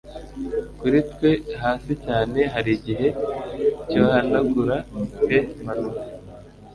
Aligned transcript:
Kuri 0.79 0.99
twe 1.11 1.31
hasi 1.61 1.91
cyane 2.05 2.39
harigihe 2.53 3.07
cyohanagura 3.89 4.75
pe 5.25 5.37
manuka 5.65 6.03